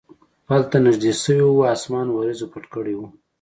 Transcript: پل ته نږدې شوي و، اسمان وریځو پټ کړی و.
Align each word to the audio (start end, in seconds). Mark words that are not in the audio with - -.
پل 0.47 0.61
ته 0.71 0.77
نږدې 0.87 1.11
شوي 1.21 1.45
و، 1.45 1.67
اسمان 1.73 2.07
وریځو 2.11 2.47
پټ 2.53 2.63
کړی 2.73 2.93
و. 2.95 3.01